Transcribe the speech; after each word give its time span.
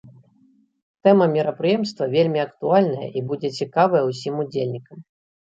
Тэма 1.07 1.25
мерапрыемства 1.33 2.05
вельмі 2.15 2.39
актуальная 2.47 3.07
і 3.21 3.23
будзе 3.33 3.49
цікавая 3.59 4.03
ўсім 4.09 4.35
удзельнікам. 4.47 4.97